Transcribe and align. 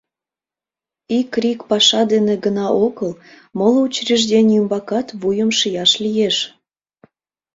Ик 1.19 1.31
рик 1.41 1.59
паша 1.69 2.01
дене 2.13 2.33
гына 2.45 2.65
огыл, 2.85 3.11
моло 3.57 3.79
учреждений 3.87 4.59
ӱмбакат 4.61 5.07
вуйым 5.19 5.51
шияш 5.59 5.91
лиеш. 6.03 6.37